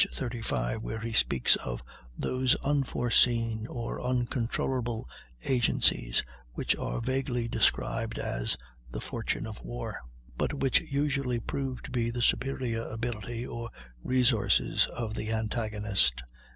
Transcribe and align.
35, 0.11 0.81
where 0.81 1.01
he 1.01 1.13
speaks 1.13 1.55
of 1.57 1.83
"those 2.17 2.55
unforeseen 2.63 3.67
or 3.67 4.01
uncontrollable 4.01 5.07
agencies 5.45 6.23
which 6.53 6.75
are 6.75 6.99
vaguely 6.99 7.47
described 7.47 8.17
as 8.17 8.57
the 8.89 8.99
'fortune 8.99 9.45
of 9.45 9.63
war,' 9.63 9.99
but 10.35 10.55
which 10.55 10.81
usually 10.81 11.39
prove 11.39 11.83
to 11.83 11.91
be 11.91 12.09
the 12.09 12.19
superior 12.19 12.81
ability 12.87 13.45
or 13.45 13.69
resources 14.03 14.87
of 14.87 15.13
the 15.13 15.31
antagonist." 15.31 16.23